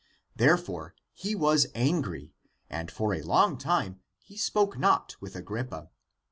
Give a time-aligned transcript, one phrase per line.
[0.35, 2.33] Therefore he was angry,
[2.71, 5.91] and for a long time he spoke not with Agrippa.